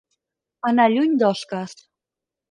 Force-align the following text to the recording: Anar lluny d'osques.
Anar 0.69 0.87
lluny 0.93 1.13
d'osques. 1.23 1.75